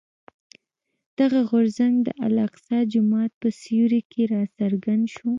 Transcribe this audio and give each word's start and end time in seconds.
دغه 1.19 1.39
غورځنګ 1.49 1.93
د 2.07 2.09
الاقصی 2.25 2.79
جومات 2.93 3.31
په 3.41 3.47
سیوري 3.61 4.01
کې 4.11 4.21
راڅرګند 4.33 5.03
شو. 5.15 5.29